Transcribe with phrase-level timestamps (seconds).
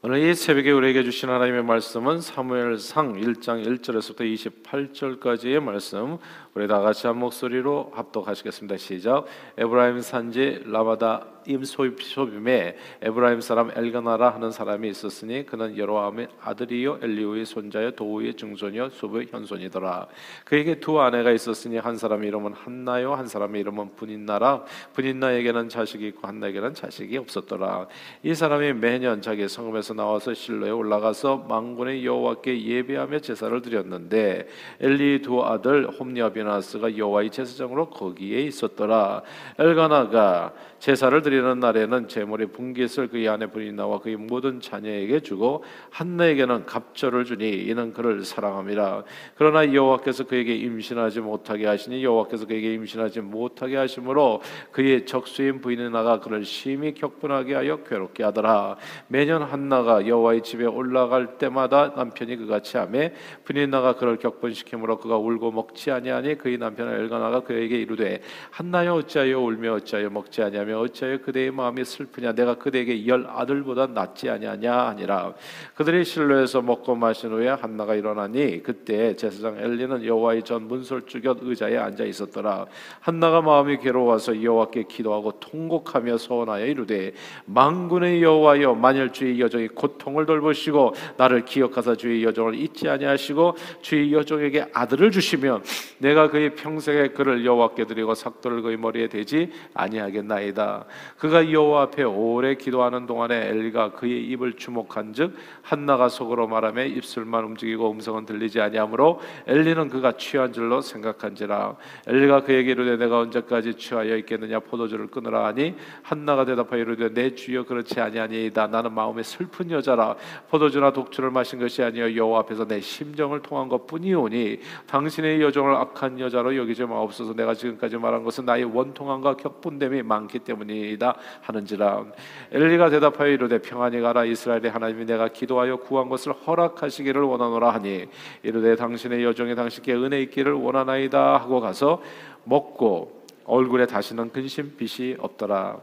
[0.00, 4.20] 오늘 이 새벽에 우리에게 주신 하나님의 말씀은 사무엘상 1장 1절에서부터
[4.62, 6.18] 28절까지의 말씀
[6.54, 8.76] 우리 다 같이 한 목소리로 합독하시겠습니다.
[8.76, 9.26] 시작.
[9.56, 17.46] 에브라임 산지 라마다 임 소빔에 에브라임 사람 엘가나라 하는 사람이 있었으니 그는 여로함의 아들이요 엘리우의
[17.46, 20.08] 손자요 도우의 증손이요 수부의 현손이더라.
[20.44, 24.64] 그에게 두 아내가 있었으니 한 사람의 이름은 한나요 한 사람의 이름은 분인나라.
[24.94, 27.86] 분인나에게는 자식이 있고 한나에게는 자식이 없었더라.
[28.22, 34.46] 이 사람이 매년 자기 성읍에서 나와서 실로에 올라가서 망군의 여호와께 예배하며 제사를 드렸는데
[34.80, 39.22] 엘리 두 아들 홈리와 비나스가 여호와의 제사장으로 거기에 있었더라.
[39.58, 47.24] 엘가나가 제사를 드리는 날에는 제물의 분깃을 그의 아내 브리나와 그의 모든 자녀에게 주고 한나에게는 갑절을
[47.24, 49.02] 주니 이는 그를 사랑함이라.
[49.34, 56.44] 그러나 여호와께서 그에게 임신하지 못하게 하시니 여호와께서 그에게 임신하지 못하게 하심으로 그의 적수인 부인나가 그를
[56.44, 58.76] 심히 격분하게 하여 괴롭게 하더라.
[59.08, 63.12] 매년 한나가 여호와의 집에 올라갈 때마다 남편이 그같이 하매
[63.44, 69.74] 부인나가 그를 격분시키므로 그가 울고 먹지 아니하니 그의 남편 엘가나가 그에게 이르되 한나여 어찌하여 울며
[69.74, 72.32] 어찌하여 먹지 아니하며 아니하며 어찌하여 그대의 마음이 슬프냐?
[72.32, 74.88] 내가 그대에게 열 아들보다 낫지 아니하냐?
[74.88, 75.34] 하니라.
[75.74, 81.38] 그들이 실로에서 먹고 마신 후에 한나가 일어나니 그때 제사장 엘리는 여호와의 전 문설 주 곁
[81.40, 82.66] 의자에 앉아 있었더라.
[83.00, 87.12] 한나가 마음이 괴로워서 여호와께 기도하고 통곡하며 소원하여 이르되
[87.46, 94.66] 망군의 여호와여 만일 주의 여종이 고통을 돌보시고 나를 기억하사 주의 여종을 잊지 아니하시고 주의 여종에게
[94.72, 95.64] 아들을 주시면
[95.98, 100.84] 내가 그의 평생에 그를 여호와께 드리고 삭도를 그의 머리에 대지 아니하겠나이다 아니다.
[101.16, 107.90] 그가 여호와 앞에 오래 기도하는 동안에 엘리가 그의 입을 주목한즉 한나가 속으로 말하며 입술만 움직이고
[107.92, 111.76] 음성은 들리지 아니하므로 엘리는 그가 취한 줄로 생각한지라.
[112.08, 114.60] 엘리가 그에게 이르되 내가 언제까지 취하여 있겠느냐?
[114.60, 118.66] 포도주를 끊으라 하니 한나가 대답하여 이르되 내 주여 그렇지 아니하니이다.
[118.66, 120.16] 나는 마음에 슬픈 여자라.
[120.50, 126.56] 포도주나 독주를 마신 것이 아니여 여호와 앞에서 내 심정을 통한 것뿐이오니 당신의 여종을 악한 여자로
[126.56, 127.34] 여기지 마옵소서.
[127.34, 132.04] 내가 지금까지 말한 것은 나의 원통함과 격분됨이 많기 때문이다 하는지라.
[132.52, 138.06] 엘리가 대답하여 이르되 평안히 가라 이스라엘의 하나님이 내가 기도하여 구한 것을 허락하시기를 원하노라 하니
[138.42, 142.02] 이르되 당신의 여종이 당신께 은혜 있기를 원하나이다 하고 가서
[142.44, 145.78] 먹고 얼굴에 다시는 근심빛이 없더라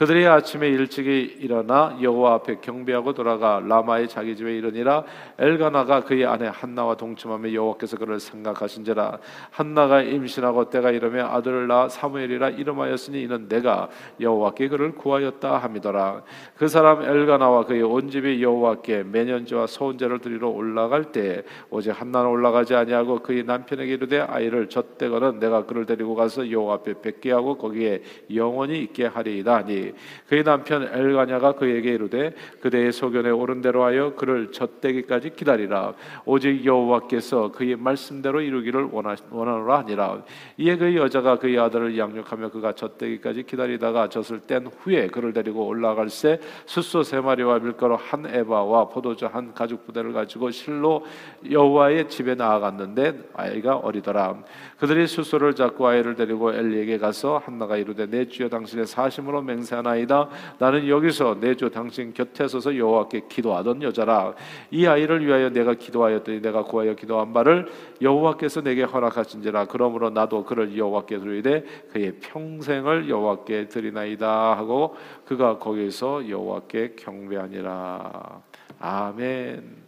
[0.00, 5.04] 그들이 아침에 일찍이 일어나 여호와 앞에 경배하고 돌아가 라마의 자기 집에 이르니라.
[5.38, 9.18] 엘가나가 그의 아내 한나와 동침하며 여호와께서 그를 생각하신지라.
[9.50, 16.22] 한나가 임신하고 때가 이르며 아들을 낳아 사무엘이라 이름하였으니 이는 내가 여호와께 그를 구하였다 함이더라.
[16.56, 22.74] 그 사람 엘가나와 그의 온 집이 여호와께 매년제와 소원제를 드리러 올라갈 때 오직 한나는 올라가지
[22.74, 28.00] 아니하고 그의 남편에게 이르되 아이를 젖대거는 내가 그를 데리고 가서 여호와 앞에 뵙게 하고 거기에
[28.34, 29.56] 영원히 있게 하리이다
[30.28, 35.94] 그의 남편 엘가냐가 그에게 이르되 그대의 소견에 오른 대로 하여 그를 젖대기까지 기다리라.
[36.24, 40.22] 오직 여호와께서 그의 말씀대로 이루기를 원하, 원하노라 하니라.
[40.58, 46.40] 이에 그 여자가 그의 아들을 양육하며 그가 젖대기까지 기다리다가 젖을 뗀 후에 그를 데리고 올라갈새
[46.66, 51.04] 숫소 세 마리와 밀가루 한 에바와 포도주 한 가죽 부대를 가지고 실로
[51.50, 54.36] 여호와의 집에 나아갔는데 아이가 어리더라.
[54.78, 60.28] 그들이 숫소를 잡고 아이를 데리고 엘리에게 가서 한나가 이르되 내 주여 당신의 사심으로 맹세 하나이다.
[60.58, 64.34] 나는 여기서 내 주 당신 곁에 서서 여호와께 기도하던 여자라.
[64.70, 67.68] 이 아이를 위하여 내가 기도하였더니 내가 구하여 기도한 바를
[68.00, 69.66] 여호와께서 내게 허락하신지라.
[69.66, 74.96] 그러므로 나도 그를 여호와께 드리되 그의 평생을 여호와께 드리나이다 하고
[75.26, 78.40] 그가 거기서 여호와께 경배하니라.
[78.78, 79.80] 아멘.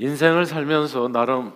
[0.00, 1.52] 인생을 살면서 나름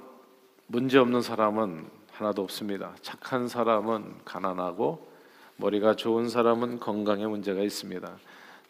[0.66, 2.92] 문제 없는 사람은 하나도 없습니다.
[3.00, 5.12] 착한 사람은 가난하고
[5.58, 8.16] 머리가 좋은 사람은 건강에 문제가 있습니다.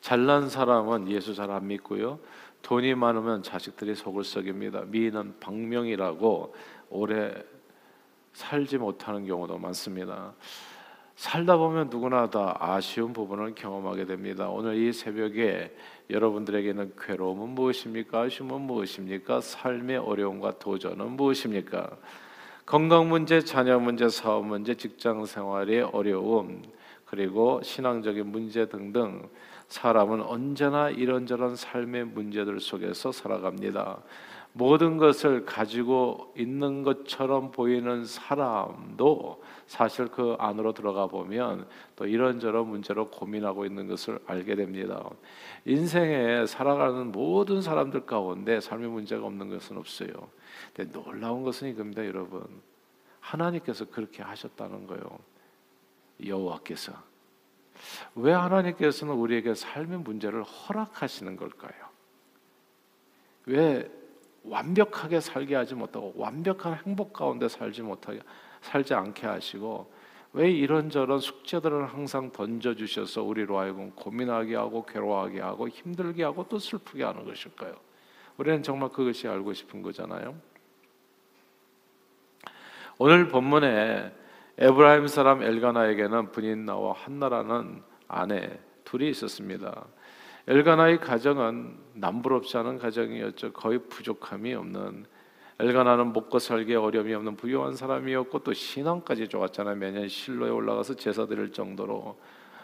[0.02, 2.18] 잘난 사람은 예수 잘 안 믿고요.
[2.60, 4.82] 돈이 많으면 자식들이 속을 썩입니다.
[4.88, 6.54] 미인은 방명이라고
[6.90, 7.32] 오래
[8.34, 10.34] 살지 못하는 경우도 많습니다.
[11.16, 14.50] 살다 보면 누구나 다 아쉬운 부분을 경험하게 됩니다.
[14.50, 15.74] 오늘 이 새벽에
[16.10, 18.22] 여러분들에게는 괴로움은 무엇입니까?
[18.22, 19.40] 아쉬움은 무엇입니까?
[19.40, 21.96] 삶의 어려움과 도전은 무엇입니까?
[22.66, 26.62] 건강 문제, 자녀 문제, 사업 문제, 직장 생활의 어려움,
[27.06, 29.28] 그리고 신앙적인 문제 등등
[29.68, 33.98] 사람은 언제나 이런저런 삶의 문제들 속에서 살아갑니다.
[34.54, 41.66] 모든 것을 가지고 있는 것처럼 보이는 사람도 사실 그 안으로 들어가 보면
[41.96, 45.08] 또 이런저런 문제로 고민하고 있는 것을 알게 됩니다.
[45.64, 50.10] 인생에 살아가는 모든 사람들 가운데 삶의 문제가 없는 것은 없어요.
[50.74, 52.44] 근데 놀라운 것은 이겁니다, 여러분.
[53.20, 55.18] 하나님께서 그렇게 하셨다는 거예요.
[56.24, 56.92] 여호와께서
[58.14, 61.72] 왜 하나님께서는 우리에게 삶의 문제를 허락하시는 걸까요?
[63.46, 63.90] 왜
[64.44, 68.20] 완벽하게 살게 하지 못하고 완벽한 행복 가운데 살지 못하게
[68.60, 69.92] 살지 않게 하시고
[70.34, 76.58] 왜 이런저런 숙제들을 항상 던져 주셔서 우리로 하여금 고민하게 하고 괴로워하게 하고 힘들게 하고 또
[76.58, 77.74] 슬프게 하는 것일까요?
[78.38, 80.34] 우리는 정말 그것이 알고 싶은 거잖아요.
[82.98, 84.12] 오늘 본문에
[84.58, 89.86] 에브라임 사람 엘가나에게는 분인 나와 한나라는 아내 둘이 있었습니다.
[90.46, 93.52] 엘가나의 가정은 남부럽지 않은 가정이었죠.
[93.52, 95.06] 거의 부족함이 없는
[95.58, 99.76] 엘가나는 먹고 살기에 어려움이 없는 부유한 사람이었고 또 신앙까지 좋았잖아요.
[99.76, 102.18] 매년 실로에 올라가서 제사 드릴 정도로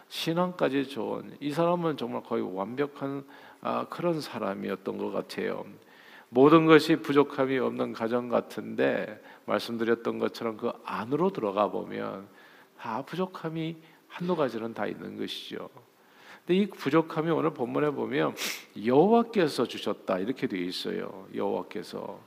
[0.09, 3.25] 신앙까지 좋은 이 사람은 정말 거의 완벽한
[3.61, 5.65] 아, 그런 사람이었던 것 같아요.
[6.31, 12.29] 모든 것이 부족함이 없는 가정 같은데 말씀드렸던 것처럼 그 안으로 들어가 보면
[12.79, 13.77] 다 부족함이
[14.09, 15.69] 한두 가지는 다 있는 것이죠.
[16.49, 18.35] 근데 이 부족함이 오늘 본문에 보면
[18.83, 21.29] 여호와께서 주셨다 이렇게 되어 있어요.
[21.35, 22.19] 여호와께서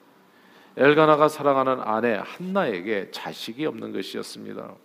[0.77, 4.75] 엘가나가 사랑하는 아내 한나에게 자식이 없는 것이었습니다.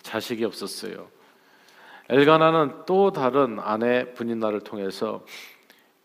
[0.00, 1.10] 자식이 없었어요.
[2.08, 5.26] 엘가나는 또 다른 아내 분인나를 통해서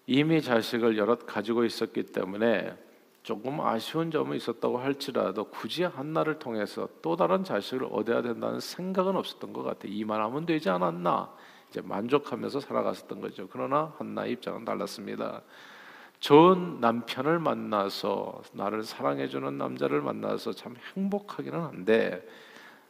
[0.06, 2.76] 이미 자식을 여럿 가지고 있었기 때문에
[3.24, 9.54] 조금 아쉬운 점은 있었다고 할지라도 굳이 한나를 통해서 또 다른 자식을 얻어야 된다는 생각은 없었던
[9.54, 9.82] 것 같아.
[9.86, 11.34] 이만 하면 되지 않았나?
[11.70, 13.48] 이제 만족하면서 살아갔었던 거죠.
[13.50, 15.42] 그러나 한나의 입장은 달랐습니다.
[16.20, 22.26] 좋은 남편을 만나서 나를 사랑해주는 남자를 만나서 참 행복하기는 한데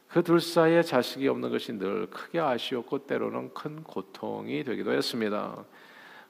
[0.08, 5.64] 그 둘 사이에 자식이 없는 것이 늘 크게 아쉬웠고 때로는 큰 고통이 되기도 했습니다.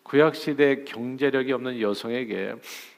[0.03, 2.55] 구약 시대 경제력이 없는 여성에게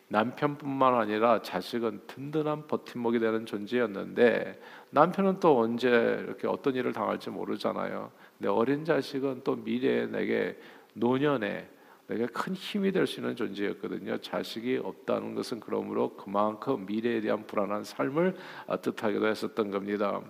[0.09, 4.61] 남편뿐만 아니라 자식은 든든한 버팀목이 되는 존재였는데
[4.91, 8.13] 남편은 또 언제 이렇게 어떤 일을 당할지 모르잖아요.
[8.39, 10.59] 근데 어린 자식은 또 미래에 내게
[10.95, 11.69] 노년에
[12.07, 14.19] 내게 큰 힘이 될 수 있는 존재였거든요.
[14.19, 18.37] 자식이 없다는 것은 그러므로 그만큼 미래에 대한 불안한 삶을
[18.81, 20.21] 뜻하기도 했었던 겁니다.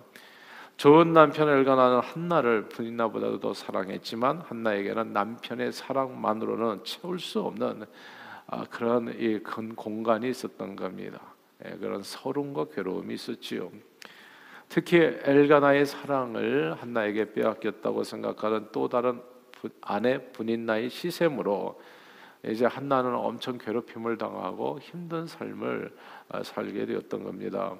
[0.77, 7.85] 좋은 남편 엘가나는 한나를 분인나보다도 더 사랑했지만 한나에게는 남편의 사랑만으로는 채울 수 없는
[8.47, 11.19] 아, 그런 이 큰 공간이 있었던 겁니다.
[11.65, 13.71] 예, 그런 서름과 괴로움이 있었지요.
[14.69, 19.21] 특히 엘가나의 사랑을 한나에게 빼앗겼다고 생각하는 또 다른
[19.81, 21.79] 아내 분인나의 시샘으로
[22.45, 25.93] 이제 한나는 엄청 괴롭힘을 당하고 힘든 삶을
[26.29, 27.75] 아, 살게 되었던 겁니다.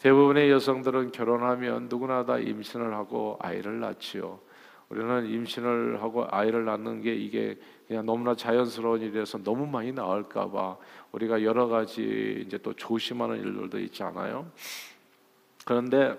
[0.00, 4.40] 대부분의 여성들은 결혼하면 누구나 다 임신을 하고 아이를 낳지요.
[4.88, 10.76] 우리는 임신을 하고 아이를 낳는 게 이게 그냥 너무나 자연스러운 일이라서 너무 많이 나올까봐
[11.12, 14.50] 우리가 여러 가지 이제 또 조심하는 일들도 있지 않아요.
[15.64, 16.18] 그런데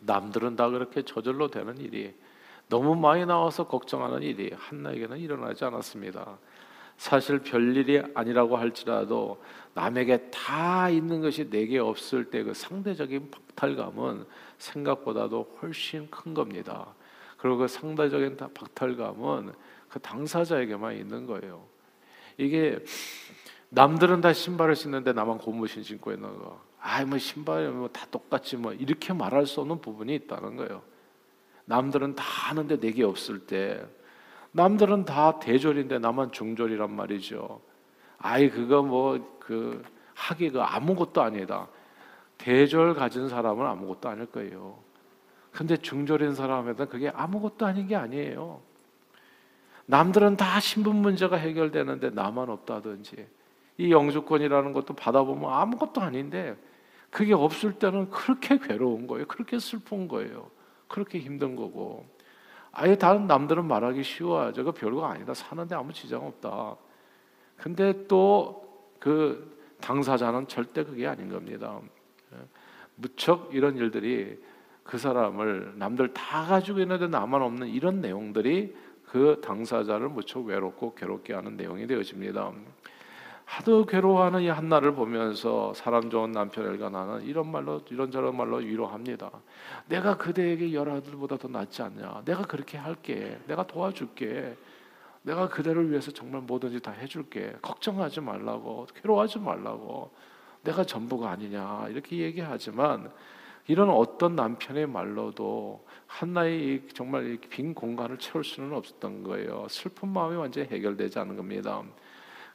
[0.00, 2.14] 남들은 다 그렇게 저절로 되는 일이
[2.68, 6.38] 너무 많이 나와서 걱정하는 일이 한나에게는 일어나지 않았습니다.
[6.96, 9.42] 사실 별일이 아니라고 할지라도
[9.74, 14.24] 남에게 다 있는 것이 내게 없을 때 그 상대적인 박탈감은
[14.58, 16.86] 생각보다도 훨씬 큰 겁니다.
[17.36, 19.52] 그리고 그 상대적인 박탈감은
[19.96, 21.64] 그 당사자에게만 있는 거예요.
[22.36, 22.78] 이게
[23.70, 26.60] 남들은 다 신발을 신는데 나만 고무신 신고 있는 거.
[26.78, 30.82] 아이 뭐 신발이 뭐다 똑같지 뭐 이렇게 말할 수 없는 부분이 있다는 거예요.
[31.64, 33.84] 남들은 다 하는데 내게 없을 때
[34.52, 37.60] 남들은 다 대졸인데 나만 중졸이란 말이죠.
[38.18, 39.80] 아이 그거 뭐 그
[40.14, 41.68] 하기 그 아무것도 아니다.
[42.36, 44.76] 대졸 가진 사람은 아무것도 아닐 거예요.
[45.52, 48.60] 근데 중졸인 사람에는 그게 아무것도 아닌 게 아니에요.
[49.86, 53.26] 남들은 다 신분 문제가 해결되는데 나만 없다든지
[53.78, 56.56] 이 영주권이라는 것도 받아보면 아무것도 아닌데
[57.10, 59.26] 그게 없을 때는 그렇게 괴로운 거예요.
[59.26, 60.50] 그렇게 슬픈 거예요.
[60.88, 62.06] 그렇게 힘든 거고.
[62.72, 64.52] 아예 다른 남들은 말하기 쉬워.
[64.52, 65.32] 저거 별거 아니다.
[65.32, 66.76] 사는데 아무 지장 없다.
[67.56, 68.66] 근데 또
[68.98, 71.80] 그 당사자는 절대 그게 아닌 겁니다.
[72.96, 74.36] 무척 이런 일들이
[74.82, 78.74] 그 사람을 남들 다 가지고 있는데 나만 없는 이런 내용들이
[79.16, 82.52] 그 당사자를 무척 외롭고 괴롭게 하는 내용이 되어집니다.
[83.46, 89.30] 하도 괴로워하는 이 한나를 보면서 사람 좋은 남편 엘가나는 이런 말로 이런저런 말로 위로합니다.
[89.88, 92.24] 내가 그대에게 열 아들보다 더 낫지 않냐?
[92.26, 93.38] 내가 그렇게 할게.
[93.46, 94.54] 내가 도와줄게.
[95.22, 97.56] 내가 그대를 위해서 정말 뭐든지 다 해줄게.
[97.62, 100.10] 걱정하지 말라고, 괴로워하지 말라고.
[100.62, 103.10] 내가 전부가 아니냐 이렇게 얘기하지만
[103.68, 109.66] 이런 어떤 남편의 말로도 한나의 정말 빈 공간을 채울 수는 없었던 거예요.
[109.68, 111.82] 슬픈 마음이 완전히 해결되지 않은 겁니다.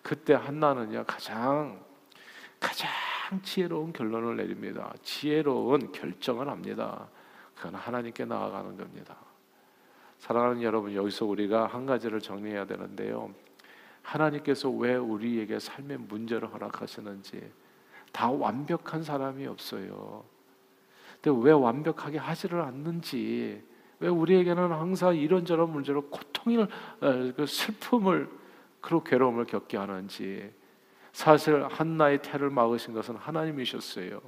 [0.01, 1.83] 그때 한나는요 가장
[2.59, 2.89] 가장
[3.43, 4.93] 지혜로운 결론을 내립니다.
[5.03, 7.07] 지혜로운 결정을 합니다.
[7.55, 9.17] 그건 하나님께 나아가는 겁니다.
[10.19, 13.33] 사랑하는 여러분 여기서 우리가 한 가지를 정리해야 되는데요.
[14.01, 17.51] 하나님께서 왜 우리에게 삶의 문제를 허락하시는지
[18.11, 20.23] 다 완벽한 사람이 없어요.
[21.21, 23.63] 근데 왜 완벽하게 하지를 않는지
[23.99, 28.27] 왜 우리에게는 항상 이런저런 문제로 고통을 어, 그 슬픔을
[28.81, 30.51] 그리고 괴로움을 겪게 하는지
[31.13, 34.19] 사실 한나의 태를 막으신 것은 하나님이셨어요.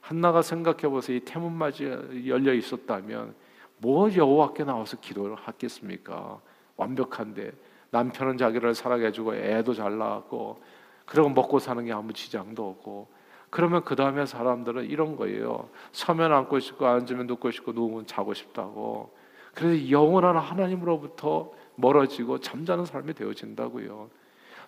[0.00, 1.18] 한나가 생각해 보세요.
[1.18, 3.34] 이 태문맞이 열려 있었다면
[3.78, 6.40] 뭐 여호와께 나와서 기도를 하겠습니까?
[6.76, 7.52] 완벽한데
[7.90, 10.60] 남편은 자기를 사랑해주고 애도 잘 낳았고
[11.06, 13.08] 그리고 먹고 사는 게 아무 지장도 없고
[13.52, 15.68] 그러면 그 다음에 사람들은 이런 거예요.
[15.92, 19.14] 서면 앉고 싶고 앉으면 눕고 싶고 누우면 자고 싶다고.
[19.52, 24.08] 그래서 영원한 하나님으로부터 멀어지고 잠자는 삶이 되어진다고요.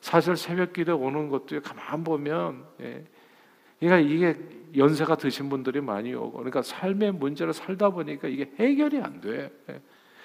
[0.02, 3.04] 사실 새벽 기도 오는 것도 가만 보면 예.
[3.80, 4.38] 그러니까 이게
[4.76, 9.50] 연세가 드신 분들이 많이 오고 그러니까 삶의 문제를 살다 보니까 이게 해결이 안 돼.
[9.70, 9.80] 예.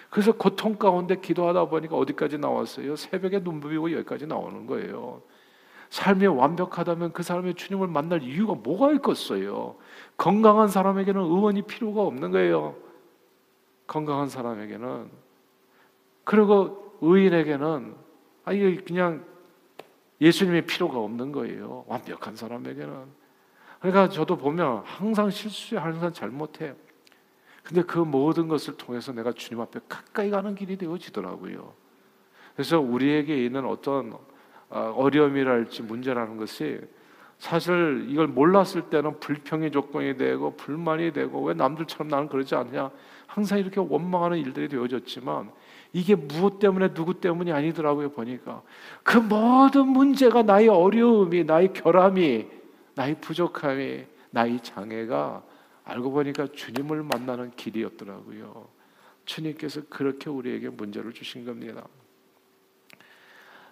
[0.09, 2.97] 그래서 고통 가운데 기도하다 보니까 어디까지 나왔어요?
[2.97, 5.21] 새벽에 눈 부비고 여기까지 나오는 거예요.
[5.89, 9.75] 삶이 완벽하다면 그 사람의 주님을 만날 이유가 뭐가 있겠어요?
[10.17, 12.75] 건강한 사람에게는 의원이 필요가 없는 거예요.
[13.87, 15.09] 건강한 사람에게는
[16.23, 17.95] 그리고 의인에게는
[18.45, 19.25] 아예 그냥
[20.21, 21.85] 예수님의 필요가 없는 거예요.
[21.87, 23.19] 완벽한 사람에게는.
[23.79, 26.75] 그러니까 저도 보면 항상 실수해, 항상 잘못해요.
[27.63, 31.73] 근데 그 모든 것을 통해서 내가 주님 앞에 가까이 가는 길이 되어지더라고요.
[32.53, 34.17] 그래서 우리에게 있는 어떤
[34.69, 36.79] 어, 어려움이랄지 문제라는 것이
[37.39, 42.91] 사실 이걸 몰랐을 때는 불평의 조건이 되고 불만이 되고 왜 남들처럼 나는 그러지 않냐.
[43.27, 45.51] 항상 이렇게 원망하는 일들이 되어졌지만
[45.93, 48.61] 이게 무엇 때문에 누구 때문이 아니더라고요 보니까.
[49.03, 52.47] 그 모든 문제가 나의 어려움이 나의 결함이
[52.95, 55.43] 나의 부족함이 나의 장애가
[55.85, 58.67] 알고 보니까 주님을 만나는 길이었더라고요.
[59.25, 61.87] 주님께서 그렇게 우리에게 문제를 주신 겁니다.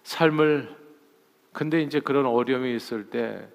[0.03, 0.86] 삶을
[1.57, 3.49] 근데 이제 그런 어려움이 있을 때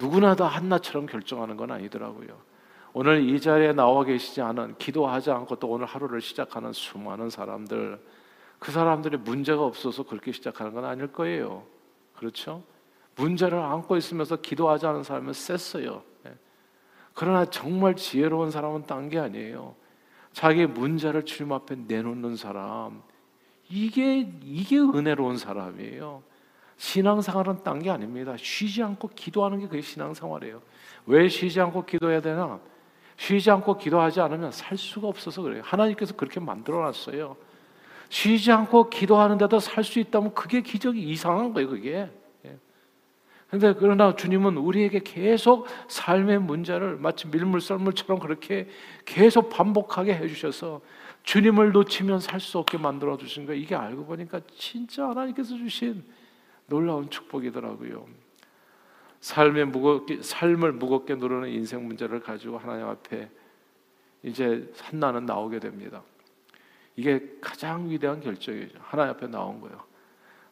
[0.00, 2.36] 누구나 다 한나처럼 결정하는 건 아니더라고요.
[2.92, 8.04] 오늘 이 자리에 나와 계시지 않은 기도하지 않고 또 오늘 하루를 시작하는 수많은 사람들
[8.58, 11.64] 그 사람들이 문제가 없어서 그렇게 시작하는 건 아닐 거예요.
[12.16, 12.64] 그렇죠?
[13.14, 16.02] 문제를 안고 있으면서 기도하지 않은 사람은 셌어요.
[16.26, 16.34] 예.
[17.14, 19.76] 그러나 정말 지혜로운 사람은 딴 게 아니에요.
[20.32, 23.04] 자기 문제를 주님 앞에 내놓는 사람
[23.68, 26.33] 이게 이게 은혜로운 사람이에요.
[26.76, 28.34] 신앙생활은 딴 게 아닙니다.
[28.36, 30.60] 쉬지 않고 기도하는 게 그게 신앙생활이에요.
[31.06, 32.58] 왜 쉬지 않고 기도해야 되나?
[33.16, 35.62] 쉬지 않고 기도하지 않으면 살 수가 없어서 그래요.
[35.64, 37.36] 하나님께서 그렇게 만들어 놨어요.
[38.08, 42.10] 쉬지 않고 기도하는데도 살 수 있다면 그게 기적이 이상한 거예요, 그게.
[43.50, 48.68] 근데 그러나 주님은 우리에게 계속 삶의 문제를 마치 밀물 썰물처럼 그렇게
[49.04, 50.80] 계속 반복하게 해주셔서
[51.22, 53.60] 주님을 놓치면 살 수 없게 만들어 주신 거예요.
[53.60, 56.02] 이게 알고 보니까 진짜 하나님께서 주신
[56.66, 58.06] 놀라운 축복이더라고요.
[59.20, 63.30] 삶의 무겁게 삶을 무겁게 누르는 인생 문제를 가지고 하나님 앞에
[64.22, 66.02] 이제 한나는 나오게 됩니다.
[66.96, 68.78] 이게 가장 위대한 결정이죠.
[68.82, 69.82] 하나님 앞에 나온 거예요.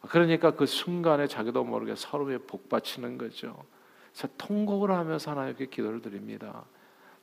[0.09, 3.63] 그러니까 그 순간에 자기도 모르게 서로의 복 바치는 거죠.
[4.11, 6.65] 그래서 통곡을 하면서 하나님께 기도를 드립니다.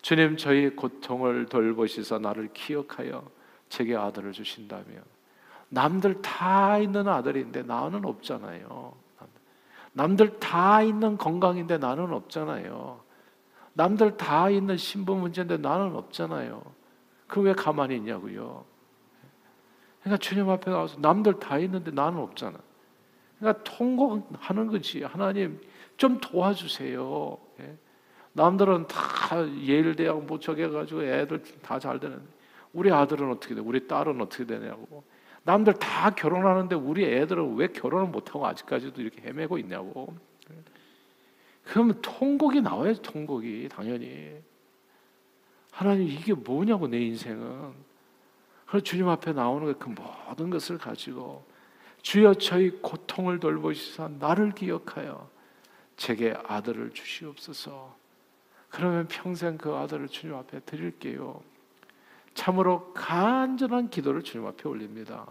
[0.02, 3.30] 주님 저희 고통을 돌보시사 나를 기억하여
[3.68, 5.04] 제게 아들을 주신다면
[5.71, 8.93] 남들 다 있는 아들인데 나는 없잖아요.
[9.93, 13.00] 남들 다 있는 건강인데 나는 없잖아요.
[13.73, 16.62] 남들 다 있는 신분 문제인데 나는 없잖아요.
[17.27, 18.65] 그 왜 가만히 있냐고요.
[20.00, 22.59] 그러니까 주님 앞에 나와서 남들 다 있는데 나는 없잖아.
[23.39, 25.03] 그러니까 통곡하는 거지.
[25.05, 25.61] 하나님
[25.97, 27.39] 좀 도와주세요.
[27.61, 27.79] 예?
[28.33, 28.97] 남들은 다
[29.61, 32.25] 예일 대학 뭐 저게 가지고 애들 다 잘 되는데
[32.73, 33.61] 우리 아들은 어떻게 돼?
[33.61, 35.05] 우리 딸은 어떻게 되냐고.
[35.42, 40.14] 남들 다 결혼하는데 우리 애들은 왜 결혼을 못하고 아직까지도 이렇게 헤매고 있냐고.
[41.64, 44.37] 그러면 통곡이 나와야지 통곡이 당연히.
[45.70, 47.73] 하나님 이게 뭐냐고 내 인생은.
[48.66, 51.44] 그래서 주님 앞에 나오는 그 모든 것을 가지고
[52.02, 55.28] 주여 저희 고통을 돌보시사 나를 기억하여
[55.97, 57.94] 제게 아들을 주시옵소서.
[58.68, 61.42] 그러면 평생 그 아들을 주님 앞에 드릴게요.
[62.34, 65.26] 참으로 간절한 기도를 주님 앞에 올립니다.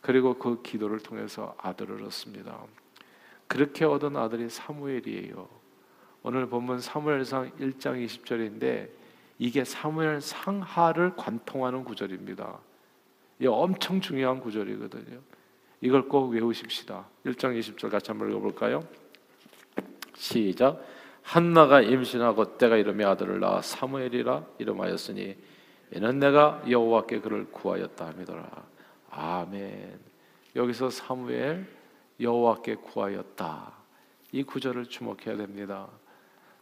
[0.00, 2.58] 그리고 그 기도를 통해서 아들을 얻습니다.
[3.46, 5.48] 그렇게 얻은 아들이 사무엘이에요.
[6.22, 8.88] 오늘 본문 사무엘상 1장 20절인데
[9.38, 12.58] 이게 사무엘 상하를 관통하는 구절입니다.
[13.40, 15.18] 이 엄청 중요한 구절이거든요.
[15.80, 17.06] 이걸 꼭 외우십시다.
[17.26, 18.86] 1장 20절 같이 한번 읽어볼까요?
[20.14, 20.84] 시작.
[21.22, 25.36] 한나가 임신하고 때가 이름이 아들을 낳아 사무엘이라 이름하였으니
[25.94, 28.48] 이는 내가 여호와께 그를 구하였다 함이더라.
[29.10, 30.00] 아멘.
[30.56, 31.66] 여기서 사무엘
[32.18, 33.72] 여호와께 구하였다.
[34.32, 35.88] 이 구절을 주목해야 됩니다.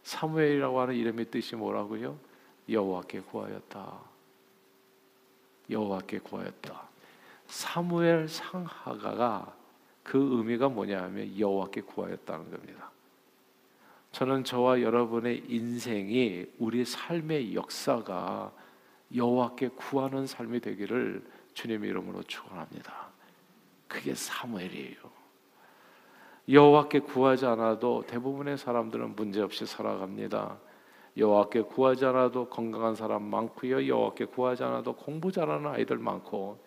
[0.03, 2.17] 사무엘이라고 하는 이름의 뜻이 뭐라고요?
[2.67, 3.99] 여호와께 구하였다.
[5.69, 6.89] 여호와께 구하였다.
[7.47, 9.55] 사무엘 상하가가
[10.03, 12.91] 그 의미가 뭐냐면 여호와께 구하였다는 겁니다.
[14.11, 18.51] 저는 저와 여러분의 인생이 우리 삶의 역사가
[19.15, 23.09] 여호와께 구하는 삶이 되기를 주님 이름으로 축원합니다.
[23.87, 24.97] 그게 사무엘이에요.
[26.49, 30.57] 여호와께 구하지 않아도 대부분의 사람들은 문제 없이 살아갑니다.
[31.17, 33.87] 여호와께 구하지 않아도 건강한 사람 많고요.
[33.87, 36.63] 여호와께 구하지 않아도 공부 잘하는 아이들 많고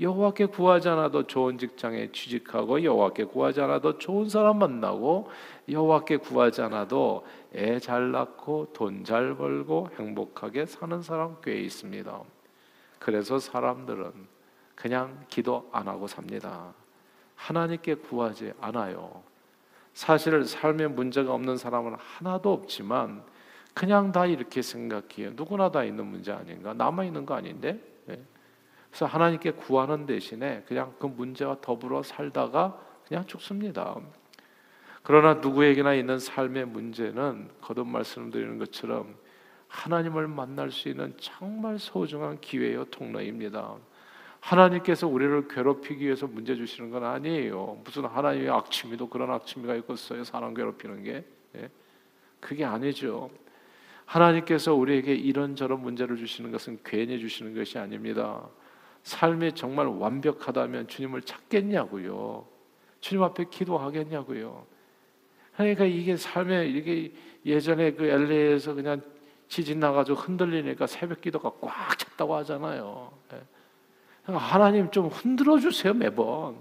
[0.00, 5.28] 여호와께 구하지 않아도 좋은 직장에 취직하고 여호와께 구하지 않아도 좋은 사람 만나고
[5.68, 12.20] 여호와께 구하지 않아도 애 잘 낳고 돈 잘 벌고 행복하게 사는 사람 꽤 있습니다.
[13.00, 14.12] 그래서 사람들은
[14.76, 16.72] 그냥 기도 안 하고 삽니다.
[17.34, 19.22] 하나님께 구하지 않아요.
[19.94, 23.24] 사실 삶에 문제가 없는 사람은 하나도 없지만
[23.74, 25.32] 그냥 다 이렇게 생각해요.
[25.34, 26.72] 누구나 다 있는 문제 아닌가?
[26.74, 27.80] 남아 있는 거 아닌데?
[28.06, 28.20] 네.
[28.90, 33.96] 그래서 하나님께 구하는 대신에 그냥 그 문제와 더불어 살다가 그냥 죽습니다.
[35.02, 39.16] 그러나 누구에게나 있는 삶의 문제는 거듭 말씀드리는 것처럼
[39.68, 43.76] 하나님을 만날 수 있는 정말 소중한 기회요 통로입니다.
[44.40, 47.80] 하나님께서 우리를 괴롭히기 위해서 문제 주시는 건 아니에요.
[47.84, 50.24] 무슨 하나님의 악취미도 그런 악취미가 있겠어요.
[50.24, 51.24] 사람 괴롭히는 게
[51.56, 51.70] 예?
[52.40, 53.30] 그게 아니죠.
[54.04, 58.48] 하나님께서 우리에게 이런저런 문제를 주시는 것은 괜히 주시는 것이 아닙니다.
[59.08, 62.46] 삶이 정말 완벽하다면 주님을 찾겠냐고요.
[63.00, 64.66] 주님 앞에 기도하겠냐고요.
[65.56, 67.12] 그러니까 이게 삶에 이게
[67.44, 69.00] 예전에 그 LA에서 그냥
[69.48, 73.10] 지진 나가지고 흔들리니까 새벽 기도가 꽉 찼다고 하잖아요.
[73.32, 73.42] 예.
[74.24, 76.56] 그러니까 하나님 좀 흔들어 주세요 매번.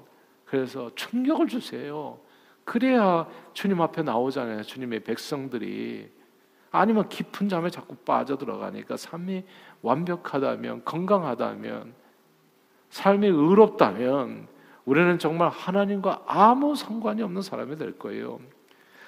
[0.45, 2.17] 그래서 충격을 주세요.
[2.63, 4.63] 그래야 주님 앞에 나오잖아요.
[4.63, 6.09] 주님의 백성들이
[6.71, 9.43] 아니면 깊은 잠에 자꾸 빠져 들어가니까 삶이
[9.81, 12.06] 완벽하다면 건강하다면
[12.89, 14.47] 삶이 의롭다면
[14.85, 18.39] 우리는 정말 하나님과 아무 상관이 없는 사람이 될 거예요.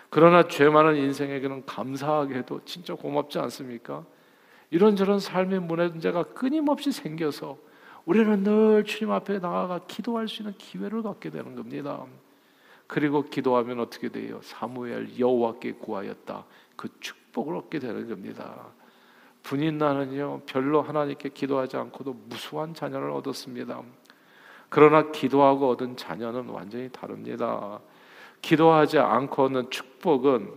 [0.10, 4.04] 그러나 죄 많은 인생에게는 감사하게도 진짜 고맙지 않습니까?
[4.72, 7.58] 이런저런 삶의 문제가 끊임없이 생겨서
[8.06, 12.06] 우리는 늘 주님 앞에 나아가 기도할 수 있는 기회를 갖게 되는 겁니다.
[12.88, 14.40] 그리고 기도하면 어떻게 돼요?
[14.42, 16.44] 사무엘 여호와께 구하였다.
[16.76, 18.68] 그 축복을 얻게 되는 겁니다.
[19.44, 23.82] 분인 나는요 별로 하나님께 기도하지 않고도 무수한 자녀를 얻었습니다.
[24.70, 27.80] 그러나 기도하고 얻은 자녀는 완전히 다릅니다.
[28.42, 30.54] 기도하지 않고 얻는 축복은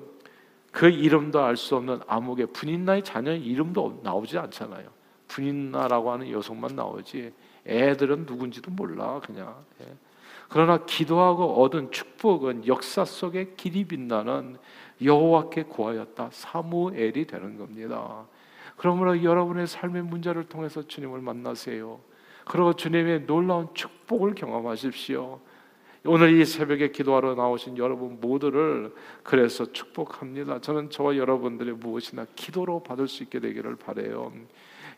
[0.70, 4.88] 그 이름도 알 수 없는 암흑의 분인나의 자녀의 이름도 나오지 않잖아요.
[5.28, 7.32] 분인나라고 하는 여성만 나오지
[7.66, 9.54] 애들은 누군지도 몰라 그냥.
[9.80, 9.86] 예.
[10.48, 14.58] 그러나 기도하고 얻은 축복은 역사 속에 길이 빛나는
[15.02, 18.26] 여호와께 구하였다 사무엘이 되는 겁니다.
[18.76, 22.00] 그러므로 여러분의 삶의 문제를 통해서 주님을 만나세요.
[22.44, 25.40] 그리고 주님의 놀라운 축복을 경험하십시오.
[26.04, 30.60] 오늘 이 새벽에 기도하러 나오신 여러분 모두를 그래서 축복합니다.
[30.60, 34.32] 저는 저와 여러분들의 무엇이나 기도로 받을 수 있게 되기를 바래요.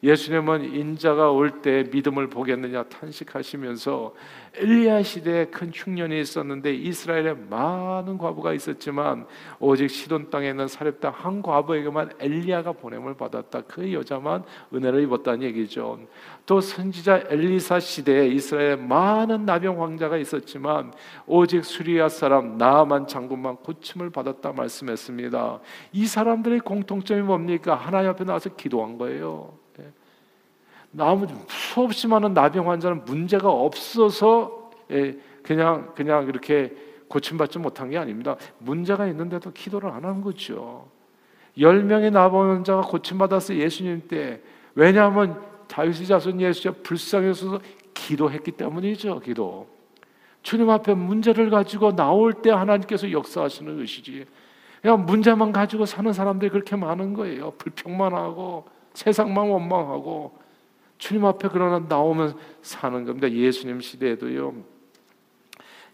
[0.04, 4.12] 예수님은 인자가 올 때 믿음을 보겠느냐 탄식하시면서
[4.56, 9.26] 엘리야 시대에 큰 흉년이 있었는데 이스라엘에 많은 과부가 있었지만
[9.58, 13.62] 오직 시돈 땅에 있는 사렙당 한 과부에게만 엘리야가 보냄을 받았다.
[13.62, 15.98] 그 여자만 은혜를 입었다는 얘기죠.
[16.44, 20.92] 또 선지자 엘리사 시대에 이스라엘에 많은 나병 황자가 있었지만
[21.26, 25.60] 오직 수리아 사람 나만 장군만 고침을 받았다 말씀했습니다.
[25.92, 27.74] 이 사람들의 공통점이 뭡니까?
[27.74, 29.63] 하나님 앞에 나와서 기도한 거예요.
[30.96, 36.72] 나무 수없이 많은 나병 환자는 문제가 없어서 예, 그냥 그냥 이렇게
[37.09, 38.37] 고침받지 못한 게 아닙니다.
[38.59, 40.88] 문제가 있는데도 기도를 안 하는 거죠.
[41.59, 44.40] 열 명의 나병 환자가 고침받아서 예수님 때
[44.74, 47.61] 왜냐하면 다윗의 자손 예수가 불쌍해서
[47.92, 49.20] 기도했기 때문이죠.
[49.20, 49.66] 기도.
[50.42, 54.26] 주님 앞에 문제를 가지고 나올 때 하나님께서 역사하시는 것이지.
[54.83, 57.52] 그냥 문제만 가지고 사는 사람들이 그렇게 많은 거예요.
[57.52, 60.43] 불평만 하고 세상만 원망하고
[60.98, 63.30] 주님 앞에 그러나 나오면 사는 겁니다.
[63.30, 64.54] 예수님 시대에도요.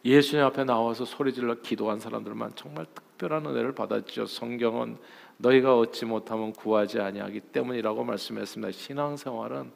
[0.05, 4.27] 예수님 앞에 나와서 소리 질러 기도한 사람들만 정말 특별한 은혜를 받았죠.
[4.27, 4.97] 성경은
[5.39, 8.73] 너희가 얻지 못하면 구하지 아니하기 때문이라고 말씀했습니다.
[8.73, 9.73] 신앙생활은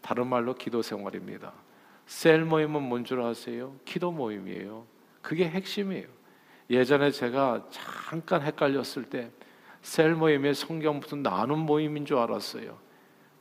[0.00, 1.52] 다른 말로 기도 생활입니다.
[2.06, 3.74] 셀 모임은 뭔 줄 아세요?
[3.84, 4.84] 기도 모임이에요.
[5.22, 6.06] 그게 핵심이에요.
[6.70, 9.30] 예전에 제가 잠깐 헷갈렸을 때
[9.82, 12.78] 셀 모임의 성경 무슨 나눔 모임인 줄 알았어요.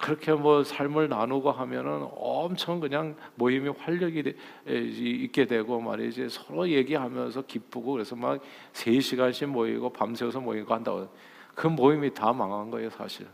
[0.02, 4.34] 그렇게 뭐 삶을 나누고 하면은 엄청 그냥 모임이 활력이
[4.68, 6.28] 있게 되고 말이지.
[6.30, 8.42] 서로 얘기하면서 기쁘고 그래서 막
[8.74, 11.08] 3시간씩 모이고 밤새워서 모이고 한다고.
[11.54, 13.28] 그 모임이 다 망한 거예요 사실.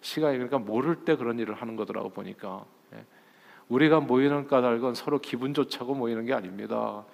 [0.00, 2.64] 시간이 그러니까 모를 때 그런 일을 하는 거더라고 보니까.
[2.94, 3.04] 예.
[3.68, 7.04] 우리가 모이는 까닭은 서로 기분 좋자고 모이는 게 아닙니다.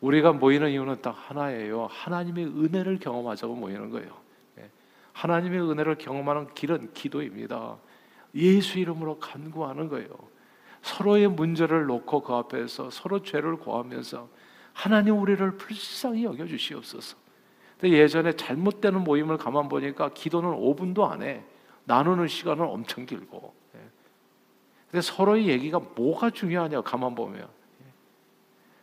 [0.00, 1.86] 우리가 모이는 이유는 딱 하나예요.
[1.90, 4.10] 하나님의 은혜를 경험하자고 모이는 거예요.
[4.58, 4.68] 예.
[5.14, 7.78] 하나님의 은혜를 경험하는 길은 기도입니다
[8.34, 10.08] 예수 이름으로 간구하는 거예요.
[10.82, 14.28] 서로의 문제를 놓고 그 앞에서 서로 죄를 고하면서
[14.72, 17.16] 하나님 우리를 불쌍히 여겨 주시옵소서.
[17.78, 21.42] 근데 예전에 잘못되는 모임을 가만 보니까 기도는 5분도 안 해.
[21.84, 23.52] 나누는 시간은 엄청 길고.
[23.74, 23.80] 예.
[24.90, 27.48] 근데 서로의 얘기가 뭐가 중요하냐 가만 보면.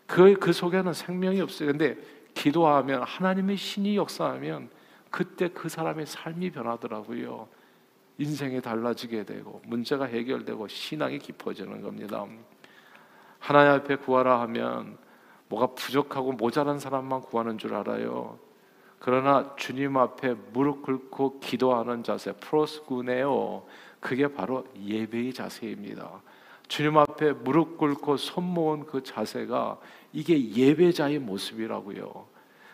[0.06, 1.70] 그, 그 속에는 생명이 없어요.
[1.70, 1.96] 근데
[2.34, 4.70] 기도하면 하나님의 신이 역사하면
[5.10, 7.48] 그때 그 사람의 삶이 변하더라고요.
[8.20, 12.26] 인생이 달라지게 되고 문제가 해결되고 신앙이 깊어지는 겁니다.
[13.40, 14.98] 하나님 앞에 구하라 하면
[15.48, 18.38] 뭐가 부족하고 모자란 사람만 구하는 줄 알아요.
[19.00, 23.64] 그러나 주님 앞에 무릎 꿇고 기도하는 자세, 프로스구네요.
[24.02, 26.22] 그게 바로 예배의 자세입니다.
[26.68, 29.80] 주님 앞에 무릎 꿇고 손 모은 그 자세가
[30.12, 32.28] 이게 예배자의 모습이라고요.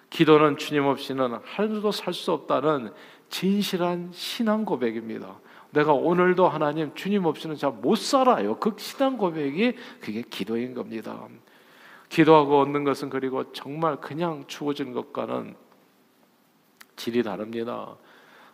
[0.10, 2.92] 기도는 주님 없이는 하루도 살 수 없다는
[3.30, 5.40] 진실한 신앙 고백입니다.
[5.72, 8.58] 내가 오늘도 하나님 주님 없이는 잘 못 살아요.
[8.58, 11.28] 그 신앙 고백이 그게 기도인 겁니다.
[12.10, 15.56] 기도하고 얻는 것은 그리고 정말 그냥 주어진 것과는
[16.96, 17.96] 질이 다릅니다.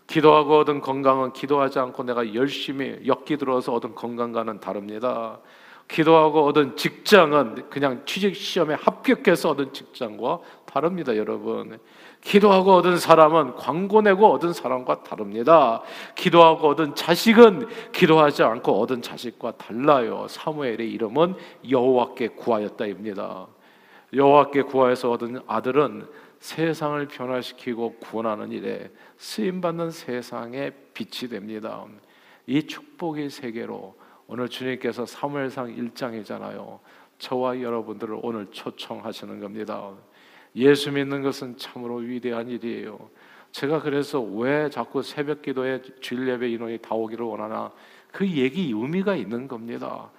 [0.08, 5.40] 기도하고 얻은 건강은 기도하지 않고 내가 열심히 역기 들어서 얻은 건강과는 다릅니다.
[5.88, 11.80] 기도하고 얻은 직장은 그냥 취직 시험에 합격해서 얻은 직장과 다릅니다, 여러분.
[12.22, 15.82] 기도하고 얻은 사람은 광고 내고 얻은 사람과 다릅니다.
[16.16, 20.28] 기도하고 얻은 자식은 기도하지 않고 얻은 자식과 달라요.
[20.30, 21.36] 사무엘의 이름은
[21.70, 23.48] 여호와께 구하였다입니다.
[24.14, 26.08] 여호와께 구하여서 얻은 아들은
[26.40, 31.86] 세상을 변화시키고 구원하는 일에 쓰임 받는 세상의 빛이 됩니다.
[32.46, 33.96] 이 축복의 세계로
[34.28, 36.80] 오늘 주님께서 사무엘상 1장이잖아요.
[37.20, 39.92] 저와 여러분들을 오늘 초청하시는 겁니다.
[40.56, 43.10] 예수 믿는 것은 참으로 위대한 일이에요.
[43.52, 47.72] 제가 그래서 왜 자꾸 새벽 기도에 주일 예배 인원이 다 오기를 원하나
[48.12, 50.10] 그 얘기 의미가 있는 겁니다.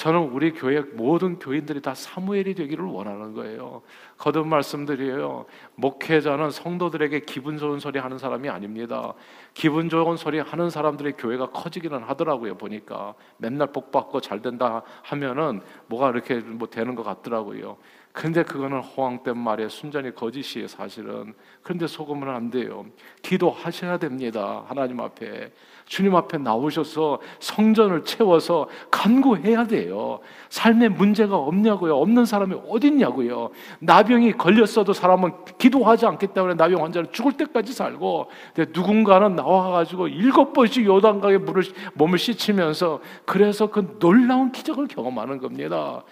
[0.00, 3.82] 저는 우리 교회 모든 교인들이 다 사무엘이 되기를 원하는 거예요.
[4.16, 5.44] 거듭 말씀드려요.
[5.74, 9.12] 목회자는 성도들에게 기분 좋은 소리 하는 사람이 아닙니다.
[9.52, 12.56] 기분 좋은 소리 하는 사람들의 교회가 커지기는 하더라고요.
[12.56, 17.76] 보니까 맨날 복 받고 잘 된다 하면은 뭐가 이렇게 뭐 되는 것 같더라고요.
[18.12, 21.32] 근데 그거는 호황된 말에 순전히 거짓이에요, 사실은.
[21.62, 22.86] 그런데 속으면 안 돼요.
[23.22, 24.64] 기도하셔야 됩니다.
[24.66, 25.52] 하나님 앞에.
[25.86, 30.20] 주님 앞에 나오셔서 성전을 채워서 간구해야 돼요.
[30.48, 31.96] 삶에 문제가 없냐고요?
[31.96, 33.50] 없는 사람이 어딨냐고요?
[33.80, 38.30] 나병이 걸렸어도 사람은 기도하지 않기 때문에 나병 환자는 죽을 때까지 살고
[38.72, 46.04] 누군가는 나와가지고 일곱 번씩 요단강에 물을, 몸을 씻으면서 그래서 그 놀라운 기적을 경험하는 겁니다.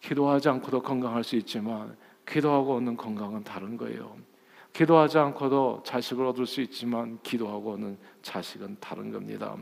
[0.00, 4.16] 기도하지 않고도 건강할 수 있지만 기도하고 얻는 건강은 다른 거예요.
[4.72, 9.56] 기도하지 않고도 자식을 얻을 수 있지만 기도하고 얻는 자식은 다른 겁니다.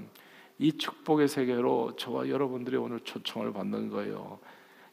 [0.59, 4.39] 이 축복의 세계로 저와 여러분들이 오늘 초청을 받는 거예요.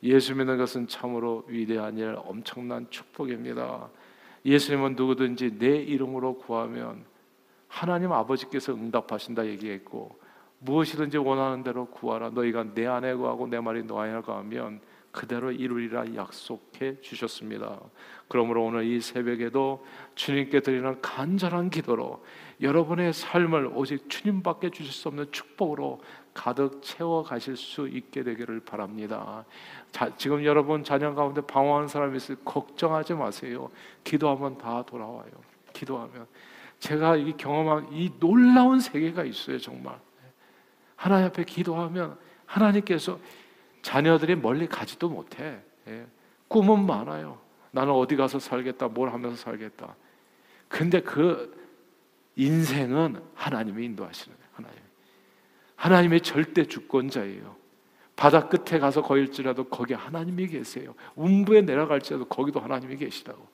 [0.04, 3.90] 예수 믿는 것은 참으로 위대한 일, 엄청난 축복입니다.
[4.46, 7.04] 예수님은 누구든지 내 이름으로 구하면
[7.68, 10.18] 하나님 아버지께서 응답하신다 얘기했고
[10.60, 12.30] 무엇이든지 원하는 대로 구하라.
[12.30, 14.80] 너희가 내 안에 구하고 내 말이 너 안에 구하면
[15.16, 17.80] 그대로 이루리라 약속해 주셨습니다.
[18.28, 22.22] 그러므로 오늘 이 새벽에도 주님께 드리는 간절한 기도로
[22.62, 26.02] 여러분의 삶을 오직 주님밖에 주실 수 없는 축복으로
[26.34, 29.46] 가득 채워 가실 수 있게 되기를 바랍니다.
[29.94, 33.70] 자, 지금 여러분 자녀 가운데 방황하는 사람이 있을 걱정하지 마세요.
[34.04, 35.32] 기도하면 다 돌아와요.
[35.72, 36.28] 기도하면
[36.80, 39.98] 제가 이 경험한 이 놀라운 세계가 있어요, 정말.
[40.98, 43.18] 하나님 앞에 기도하면 하나님께서
[43.86, 45.60] 자녀들이 멀리 가지도 못해.
[45.88, 46.08] 예.
[46.48, 47.38] 꿈은 많아요.
[47.70, 49.96] 나는 어디 가서 살겠다, 뭘 하면서 살겠다.
[50.68, 51.56] 근데 그
[52.36, 54.36] 인생은 하나님이 인도하시는.
[54.54, 54.80] 하나님.
[55.76, 57.56] 하나님의 절대 주권자예요.
[58.16, 60.96] 바다 끝에 가서 거일지라도 거기 하나님이 계세요.
[61.16, 63.48] 운부에 내려갈지라도 거기도 하나님이 계시다고.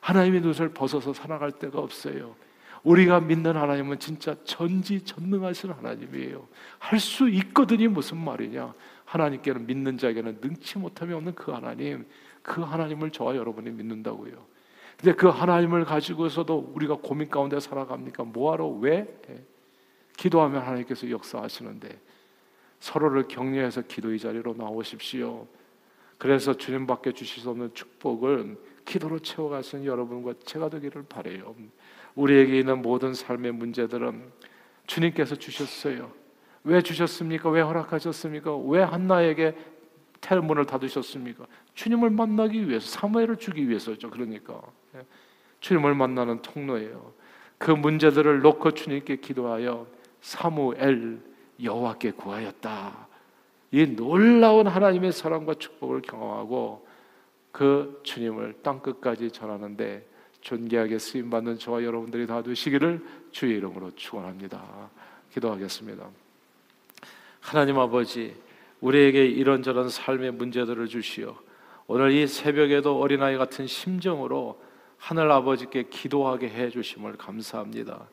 [0.00, 2.34] 하나님의 눈을 벗어서 살아갈 데가 없어요.
[2.82, 6.48] 우리가 믿는 하나님은 진짜 전지전능하신 하나님이에요.
[6.80, 8.74] 할 수 있거든이 무슨 말이냐?
[9.08, 12.06] 하나님께는 믿는 자에게는 능치 못함이 없는 그 하나님,
[12.42, 14.46] 그 하나님을 저와 여러분이 믿는다고요.
[14.98, 18.24] 근데 그 하나님을 가지고서도 우리가 고민 가운데 살아갑니까?
[18.24, 19.06] 뭐하러 왜?
[20.16, 22.00] 기도하면 하나님께서 역사하시는데
[22.80, 25.46] 서로를 격려해서 기도의 자리로 나오십시오.
[26.18, 31.54] 그래서 주님 밖에 주실 수 없는 축복을 기도로 채워가시는 여러분과 제가 되기를 바래요.
[32.14, 34.32] 우리에게 있는 모든 삶의 문제들은
[34.86, 36.17] 주님께서 주셨어요.
[36.68, 37.48] 왜 주셨습니까?
[37.48, 38.54] 왜 허락하셨습니까?
[38.58, 39.56] 왜 한나에게
[40.20, 41.46] 텔문을 닫으셨습니까?
[41.72, 44.10] 주님을 만나기 위해서 사무엘을 주기 위해서죠.
[44.10, 44.60] 그러니까
[44.94, 45.00] 예.
[45.60, 47.14] 주님을 만나는 통로예요.
[47.56, 49.86] 그 문제들을 놓고 주님께 기도하여
[50.20, 51.22] 사무엘
[51.62, 53.08] 여호와께 구하였다.
[53.70, 56.86] 이 놀라운 하나님의 사랑과 축복을 경험하고
[57.50, 60.06] 그 주님을 땅 끝까지 전하는데
[60.42, 64.90] 존귀하게 쓰임 받는 저와 여러분들이 다 되시기를 주의 이름으로 축원합니다.
[65.32, 66.27] 기도하겠습니다.
[67.40, 68.34] 하나님 아버지,
[68.80, 71.36] 우리에게 이런저런 삶의 문제들을 주시어
[71.86, 74.60] 오늘 이 새벽에도 어린아이 같은 심정으로
[74.98, 78.08] 하늘 아버지께 기도하게 해 주심을 감사합니다.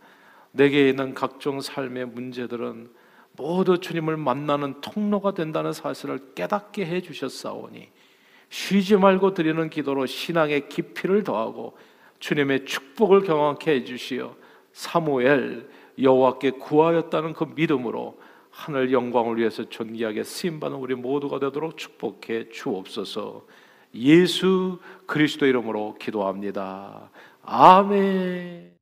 [0.51, 2.89] 내게 있는 각종 삶의 문제들은
[3.33, 7.89] 모두 주님을 만나는 통로가 된다는 사실을 깨닫게 해 주셨사오니
[8.49, 11.77] 쉬지 말고 드리는 기도로 신앙의 깊이를 더하고
[12.19, 14.35] 주님의 축복을 경험케 해 주시어
[14.71, 15.67] 사무엘
[15.99, 18.17] 여호와께 구하였다는 그 믿음으로
[18.55, 23.45] 하늘 영광을 위해서 존귀하게 쓰임 받는 우리 모두가 되도록 축복해 주옵소서.
[23.95, 27.11] 예수 그리스도 이름으로 기도합니다.
[27.43, 28.74] 아멘.